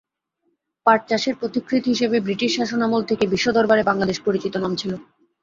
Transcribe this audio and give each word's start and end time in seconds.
পাট 0.85 0.99
চাষের 1.09 1.35
পথিকৃৎ 1.41 1.83
হিসেবে 1.83 2.17
ব্রিটিশ 2.19 2.51
শাসনামল 2.57 3.01
থেকে 3.09 3.23
বিশ্বদরবারে 3.33 3.83
বাংলাদেশ 3.89 4.17
পরিচিত 4.27 4.53
নাম 4.57 4.73
ছিল। 4.75 4.91